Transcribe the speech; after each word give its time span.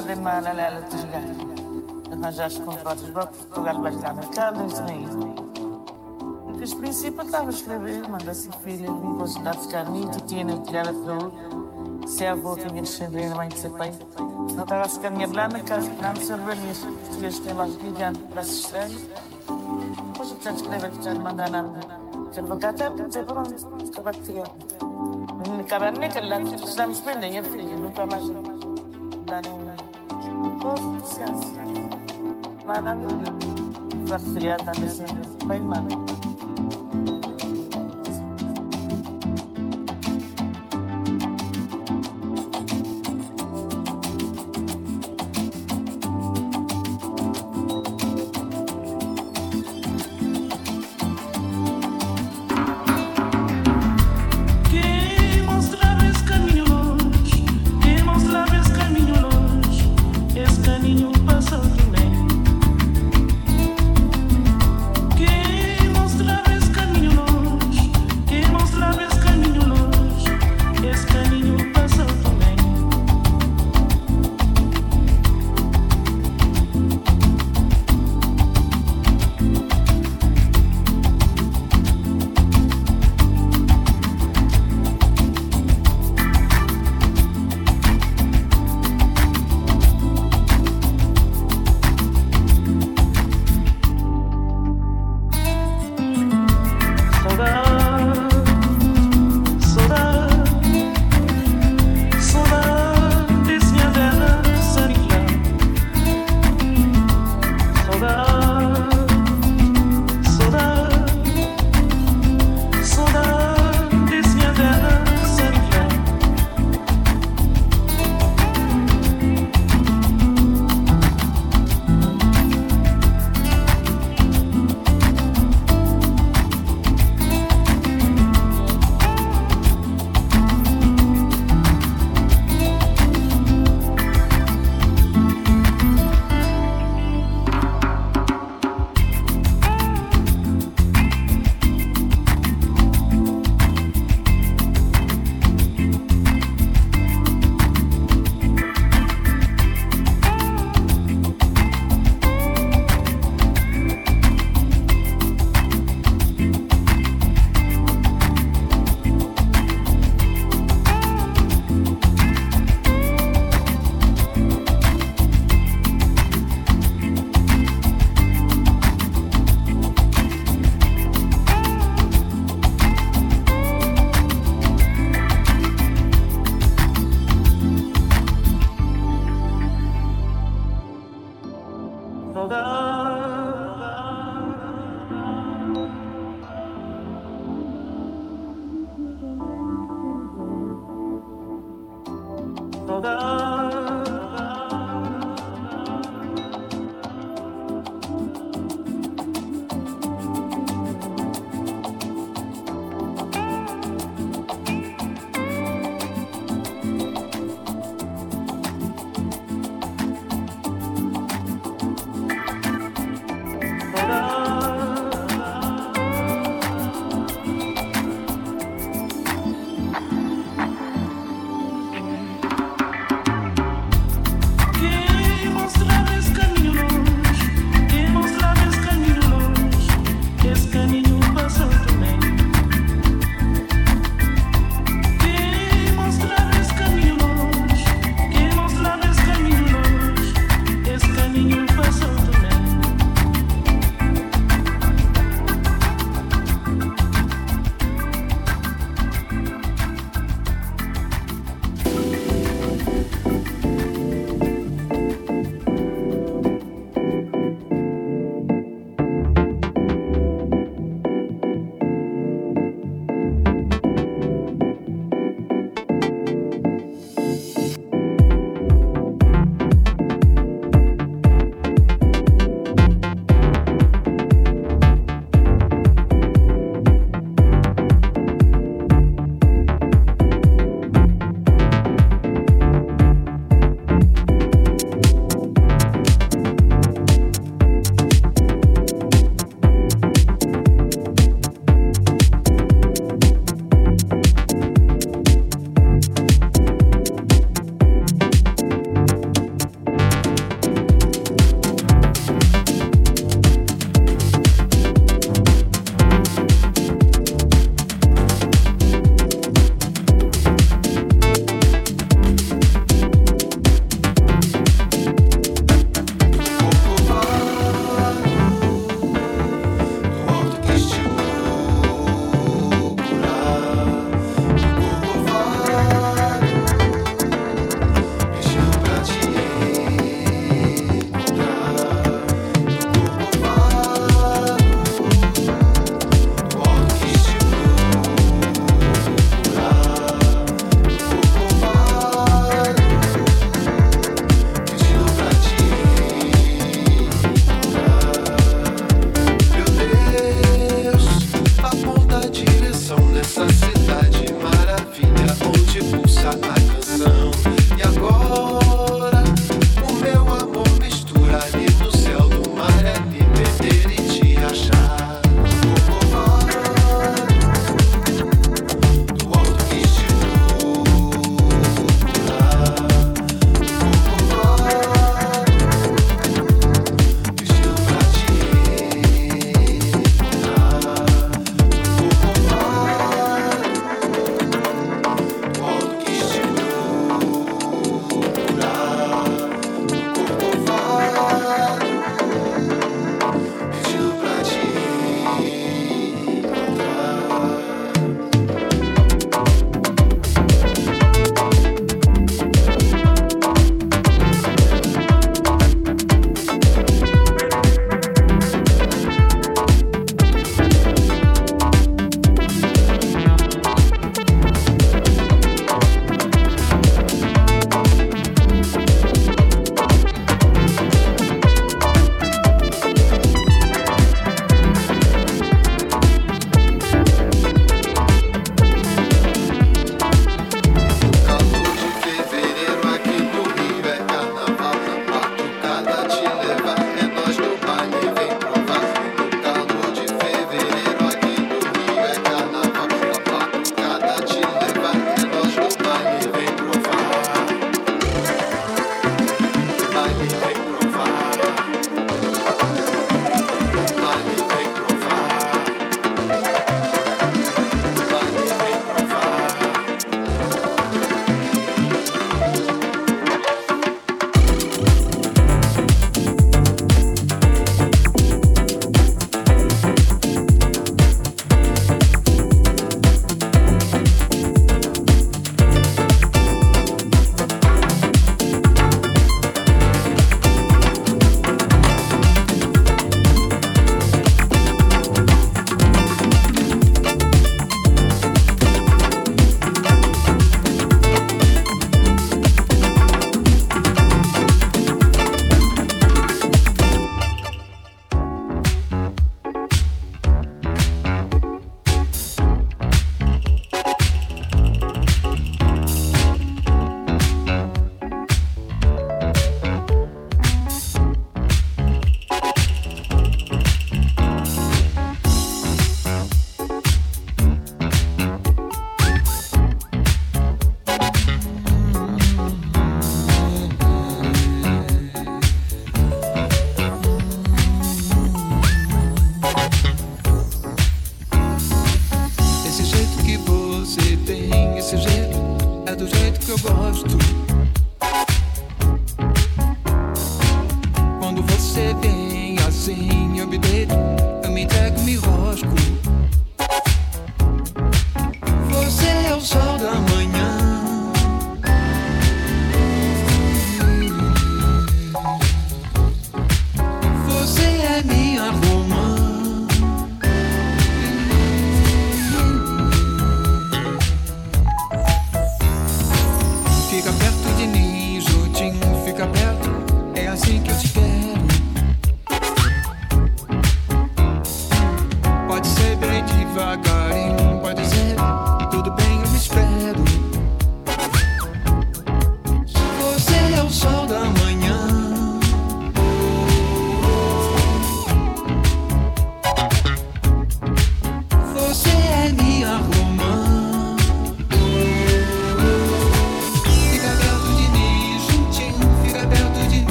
de 0.00 0.16
Maralela 0.16 0.80
de 0.82 0.98
jogar. 0.98 1.22
Arranjaste 2.10 2.60
contratos 2.60 3.10
para 3.10 3.26
Portugal 3.26 3.82
vai 3.82 3.94
estar 3.94 4.14
mercado, 4.14 4.66
isso 4.66 4.82
nem 4.84 5.04
isso. 5.04 6.74
O 6.74 6.76
princípio 6.78 7.22
estava 7.22 7.46
a 7.46 7.50
escrever, 7.50 8.08
manda-se 8.08 8.48
filha, 8.62 8.90
vim 8.90 9.16
com 9.16 9.22
os 9.22 9.34
dados 9.36 9.66
de 9.66 9.72
carnito, 9.72 10.20
tinha 10.22 10.44
nem 10.44 10.62
tirar 10.62 10.88
a 10.88 10.92
saúde. 10.92 11.36
Se 12.06 12.26
a 12.26 12.32
avó 12.32 12.56
tinha 12.56 12.82
descendido 12.82 13.28
na 13.28 13.36
mãe 13.36 13.48
de 13.48 13.58
ser 13.58 13.70
pai. 13.70 13.92
Não 14.18 14.62
estava 14.62 14.82
a 14.82 14.88
ficar 14.88 15.10
minha 15.10 15.28
blana, 15.28 15.60
casa 15.60 15.90
não 15.90 16.16
se 16.16 16.32
orgulha. 16.32 16.70
Os 16.70 16.78
portugueses 16.78 17.38
têm 17.40 17.54
lá 17.54 17.66
gigante 17.66 18.18
para 18.18 18.42
se 18.42 18.60
estranho. 18.60 18.98
Depois 20.12 20.30
o 20.32 20.34
que 20.36 20.44
já 20.44 20.52
escreve, 20.52 20.88
que 20.90 21.04
já 21.04 21.14
não 21.14 21.22
manda 21.22 21.48
nada. 21.48 21.80
Já 22.32 22.42
não 22.42 22.58
cá, 22.58 22.72
não 22.72 23.12
sei 23.12 23.22
para 23.24 23.40
onde, 23.40 23.54
acabar 23.90 24.14
de 24.14 24.20
tirar. 24.20 24.50
Acabar 25.60 25.92
nem 25.92 26.10
que 26.10 26.20
lá, 26.20 26.40
estamos 26.40 27.00
bem, 27.00 27.38
a 27.38 27.42
filha, 27.44 27.76
nunca 27.76 28.06
mais 28.06 28.28
dar 29.26 29.46
um 29.46 29.58
pouco 29.58 29.61
de 31.00 31.08
ciência. 31.08 31.62
Nada, 32.66 32.96
vai 34.06 34.20
criar 34.34 34.58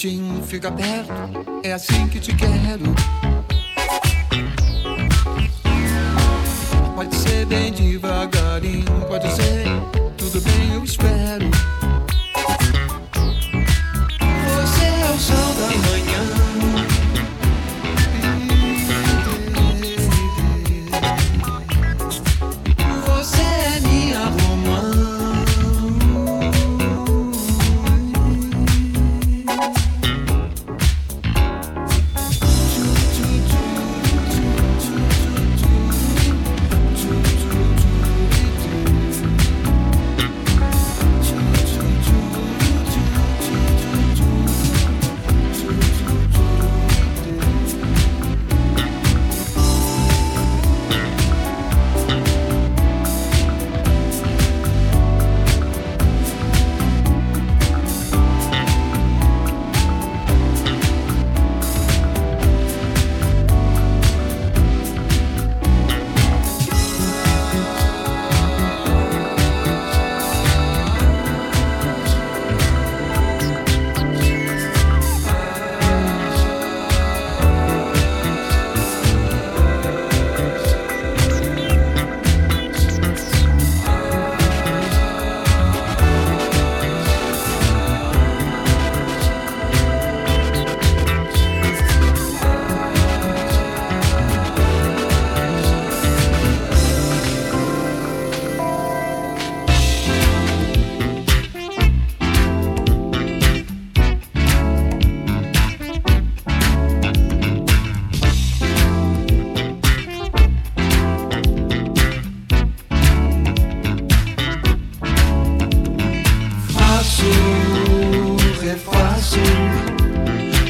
pertinho, 0.00 0.42
fica 0.42 0.72
perto, 0.72 1.12
é 1.62 1.72
assim 1.74 2.08
que 2.08 2.18
te 2.18 2.34
quero. 2.34 2.94
Pode 6.94 7.14
ser 7.14 7.44
bem 7.44 7.70
devagarinho, 7.70 8.86
pode 9.06 9.30
ser 9.32 9.59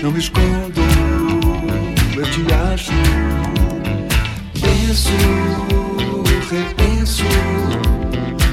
bem 0.01 0.11
mal. 0.11 0.19
escondo, 0.19 0.81
eu 2.17 2.25
te 2.31 2.55
acho. 2.73 2.93
Penso, 4.61 5.13
repenso, 6.51 7.25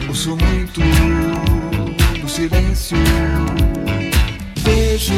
ouço 0.08 0.38
muito 0.38 0.82
no 2.22 2.30
silêncio. 2.30 2.98
Vejo, 4.58 5.14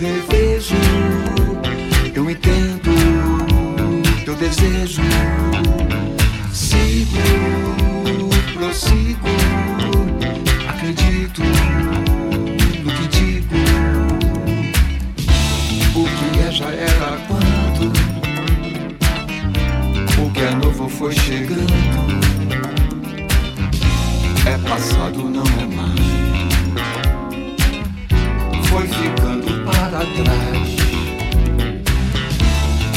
revejo, 0.00 0.76
eu 2.14 2.30
entendo 2.30 2.90
teu 4.24 4.34
desejo. 4.34 5.02
Sigo, 6.52 7.18
prossigo, 8.54 9.28
foi 21.06 21.14
chegando. 21.14 21.72
É 24.44 24.58
passado, 24.68 25.18
não 25.30 25.44
é 25.44 25.66
mais. 25.76 26.00
Foi 28.66 28.88
ficando 28.88 29.64
para 29.64 30.00
trás. 30.00 30.68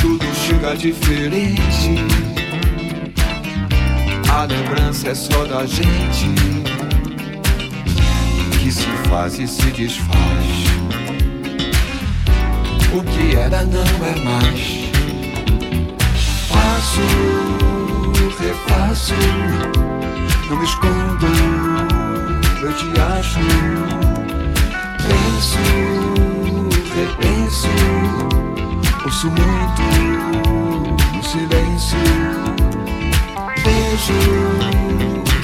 Tudo 0.02 0.26
chega 0.34 0.76
diferente. 0.76 1.98
A 4.28 4.46
lembrança 4.46 5.10
é 5.10 5.16
só 5.16 5.46
da 5.46 5.68
gente 5.68 6.30
que 8.60 8.72
se 8.72 8.88
faz 9.08 9.38
e 9.38 9.48
se 9.48 9.70
desfaz. 9.70 10.48
O 12.92 13.04
que 13.04 13.36
era 13.36 13.64
não 13.66 13.84
é 13.84 14.16
mais. 14.24 14.80
Faço, 18.30 18.44
refaço, 18.44 19.14
não 20.50 20.58
me 20.58 20.64
escondo, 20.64 21.26
eu 22.62 22.74
te 22.74 22.86
acho. 23.02 23.40
Penso, 25.08 25.58
repenso, 26.94 27.68
ouço 29.04 29.28
muito 29.32 29.82
no 31.16 31.24
silêncio. 31.24 31.98
Vejo, 33.64 34.20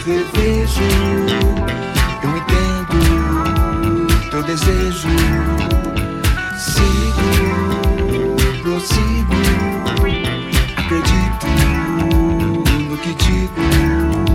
revejo, 0.06 0.88
eu 2.24 2.30
entendo 2.38 3.00
teu 4.30 4.44
desejo. 4.44 5.10
Sigo, 6.58 7.30
prossigo, 8.62 9.15
que 12.98 13.14
digo. 13.16 14.35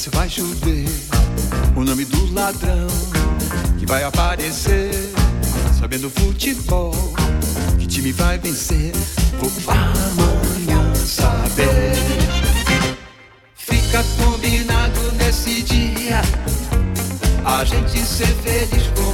Se 0.00 0.08
vai 0.08 0.30
chover. 0.30 0.86
O 1.76 1.84
nome 1.84 2.06
do 2.06 2.32
ladrão 2.32 2.86
que 3.78 3.84
vai 3.84 4.02
aparecer. 4.02 4.90
Sabendo 5.78 6.08
futebol, 6.08 6.94
que 7.78 7.86
time 7.86 8.12
vai 8.12 8.38
vencer. 8.38 8.92
Vou 9.38 9.50
amanhã 9.68 10.94
saber. 10.94 11.92
Fica 13.54 14.02
combinado 14.24 15.12
nesse 15.18 15.62
dia. 15.64 16.22
A 17.44 17.62
gente 17.62 17.98
ser 17.98 18.34
feliz 18.36 18.86
como 18.96 19.09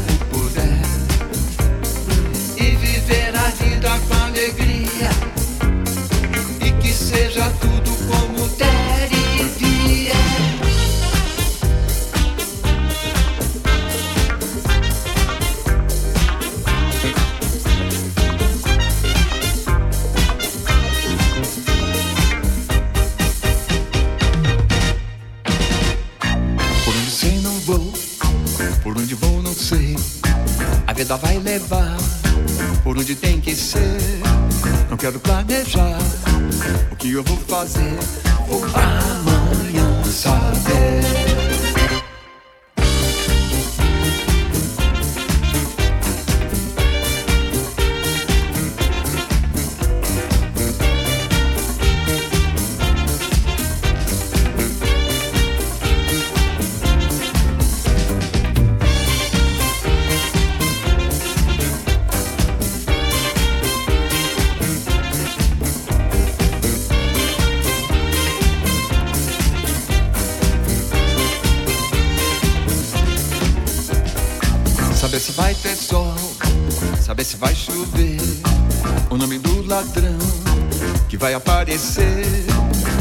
vai 81.26 81.34
aparecer. 81.34 82.24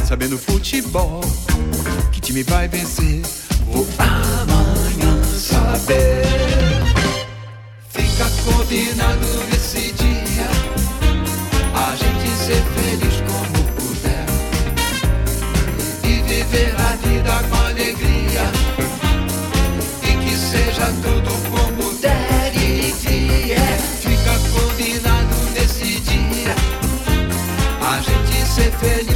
Sabendo 0.03 0.35
futebol, 0.35 1.21
que 2.11 2.19
time 2.19 2.41
vai 2.41 2.67
vencer. 2.67 3.21
Vou 3.67 3.87
amanhã 3.99 5.23
saber. 5.37 6.25
Fica 7.89 8.25
combinado 8.43 9.27
esse 9.55 9.91
dia. 9.91 10.49
A 11.75 11.95
gente 11.95 12.27
ser 12.35 12.63
feliz 12.73 13.15
como 13.29 13.63
puder. 13.75 14.25
E 16.03 16.21
viver 16.23 16.73
a 16.79 16.95
vida 17.07 17.43
com 17.47 17.57
alegria. 17.67 18.51
E 20.01 20.17
que 20.23 20.35
seja 20.35 20.87
tudo 21.03 21.29
como 21.51 21.74
gente 28.65 28.79
ser 28.79 29.14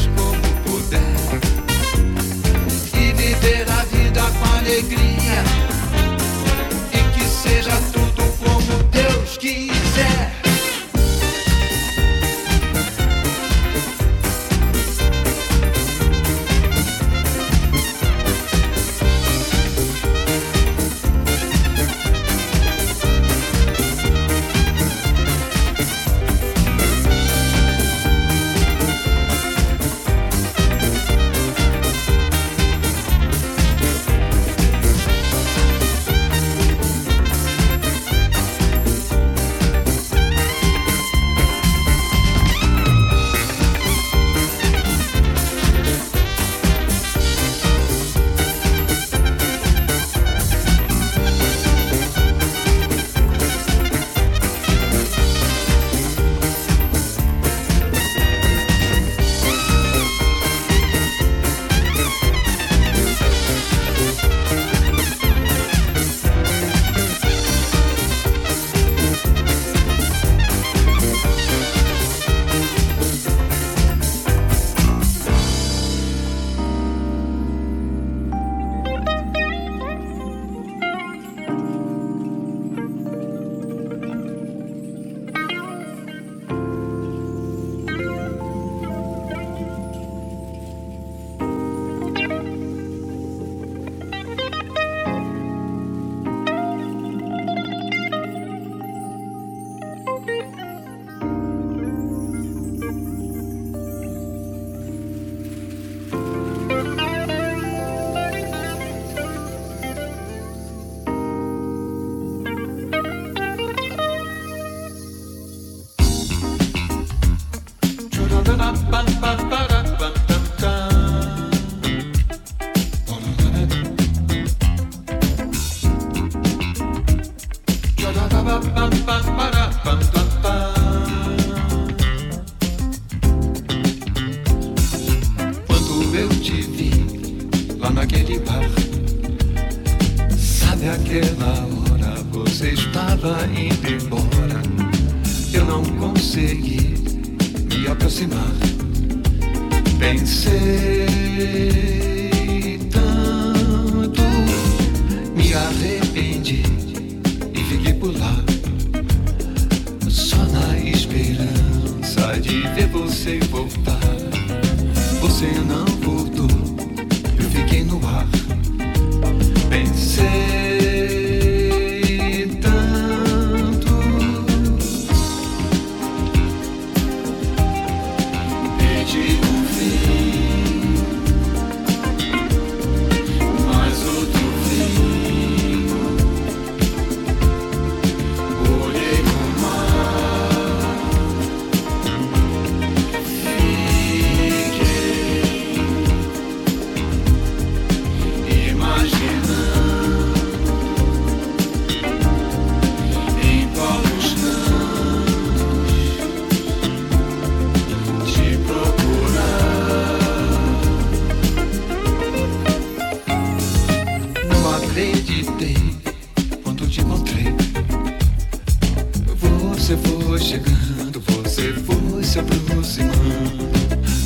chegando, 220.39 221.21
você 221.27 221.73
foi 221.73 222.23
se 222.23 222.39
aproximando. 222.39 223.69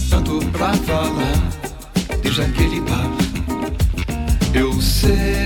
Tanto 0.09 0.39
pra 0.51 0.73
falar, 0.73 1.49
desde 2.21 2.41
aquele 2.41 2.81
papo. 2.81 3.23
Eu 4.53 4.79
sei. 4.81 5.42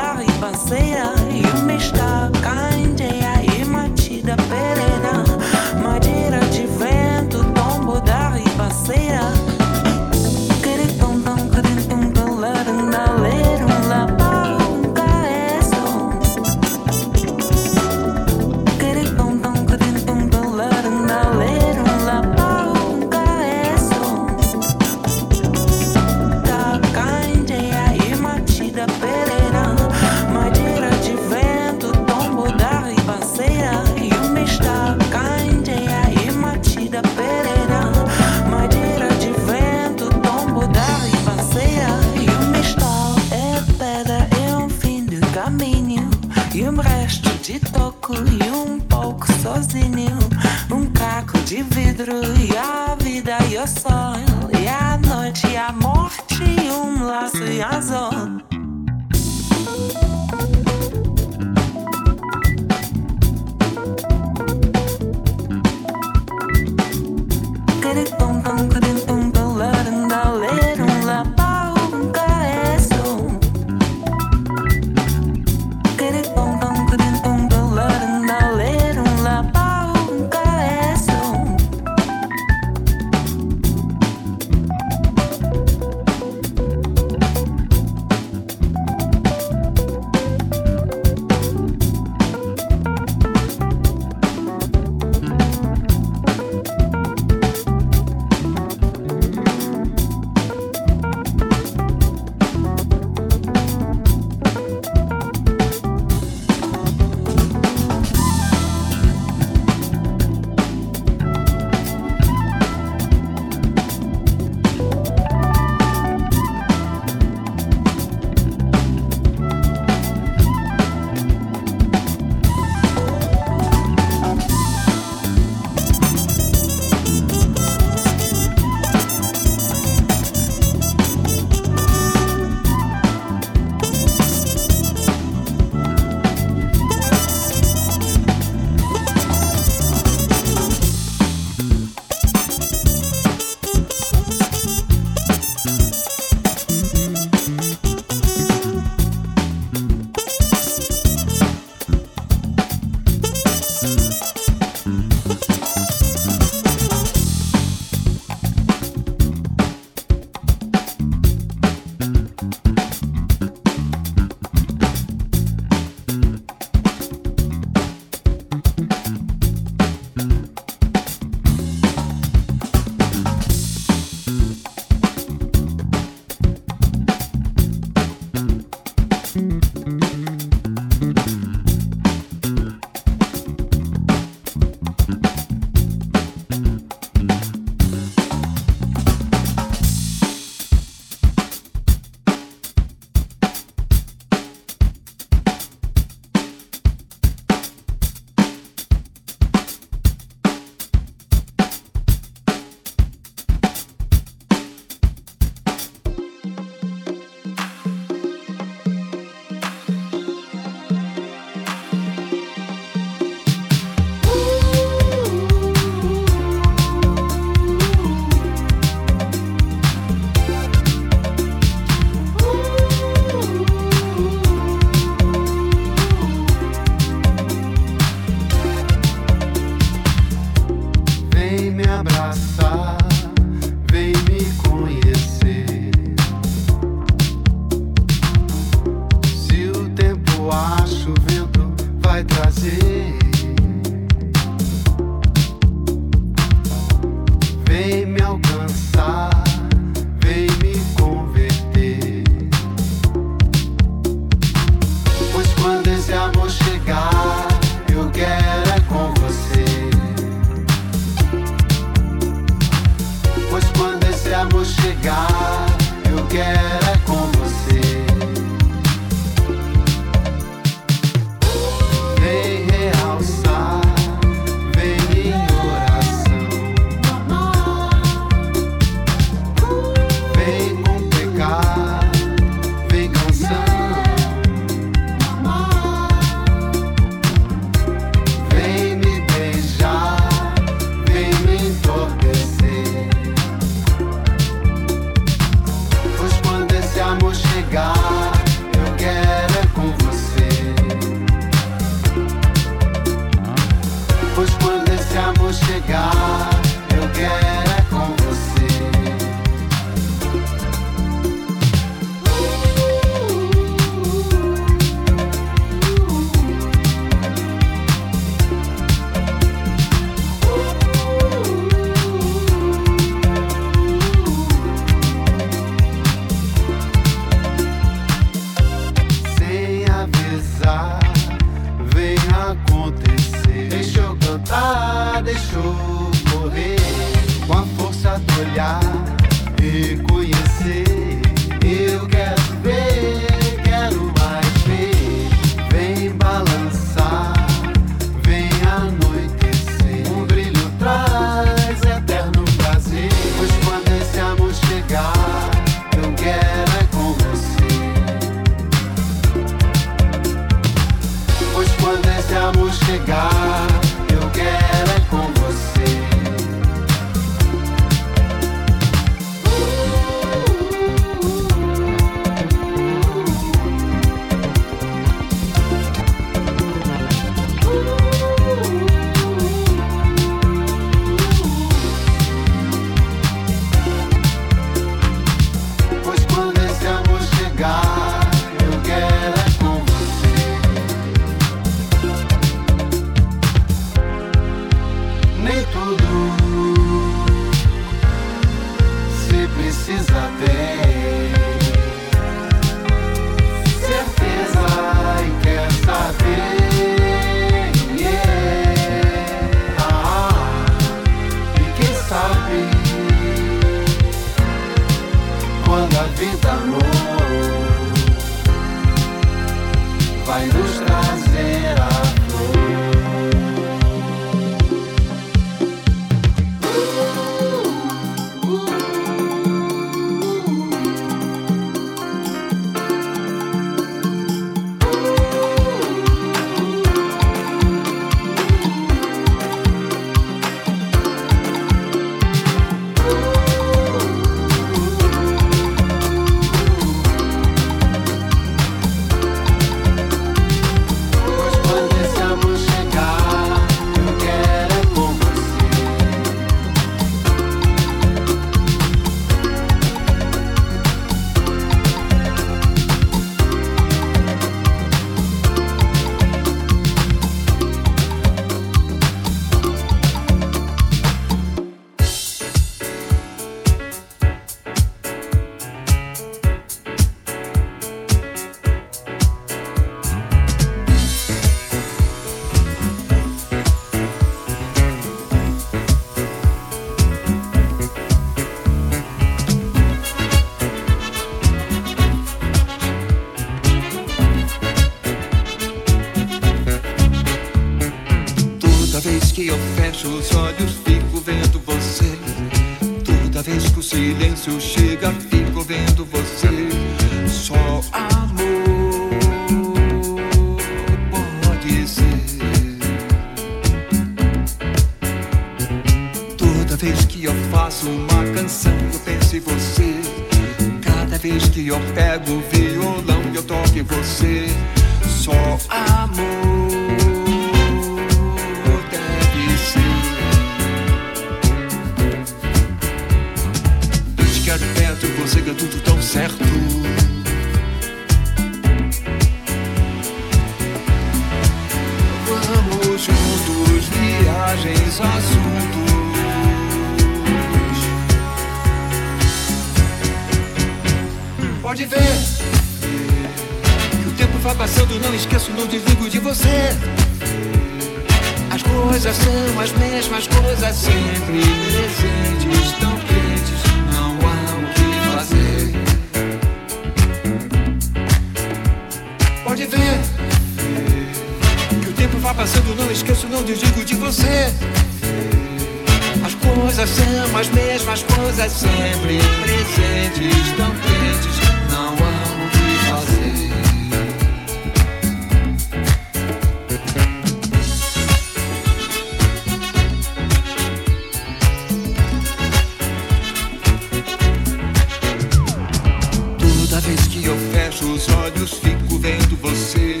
fecho 597.76 597.92
os 597.92 598.08
olhos, 598.08 598.54
fico 598.54 598.98
vendo 598.98 599.36
você. 599.36 600.00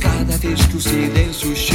Cada 0.00 0.36
vez 0.36 0.64
que 0.66 0.76
o 0.76 0.80
silêncio 0.80 1.54
chega. 1.56 1.73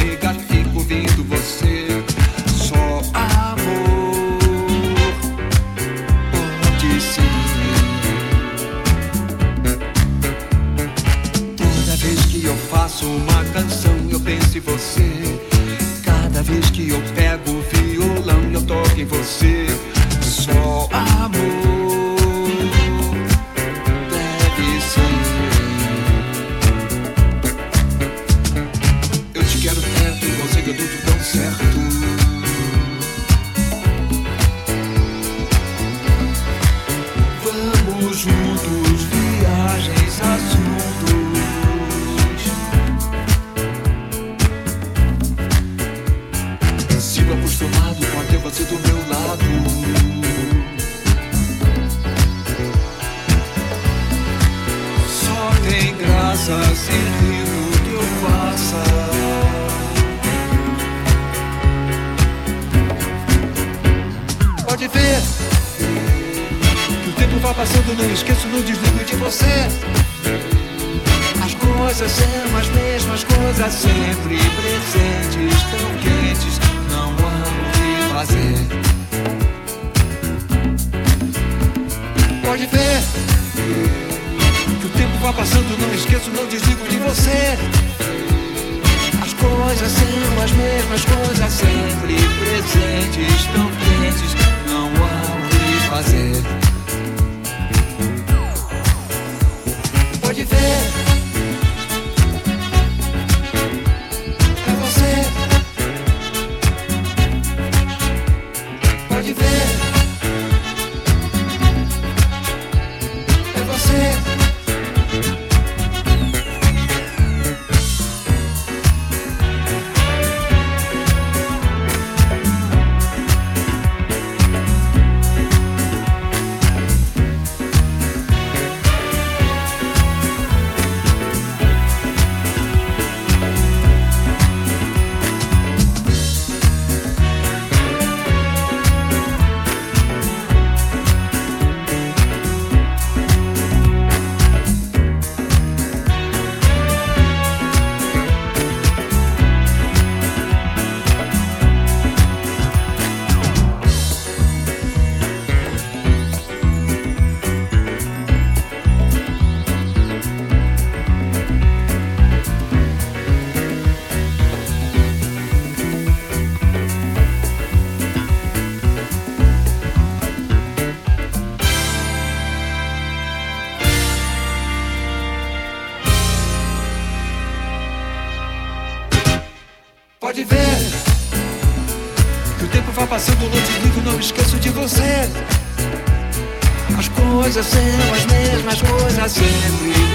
Coisas 188.81 189.31
sempre. 189.31 190.08